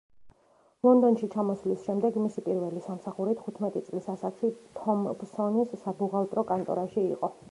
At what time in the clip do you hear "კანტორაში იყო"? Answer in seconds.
6.53-7.35